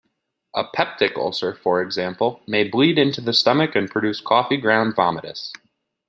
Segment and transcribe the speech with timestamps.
[0.55, 5.51] A peptic ulcer, for example, may bleed into the stomach and produce coffee-ground vomitus.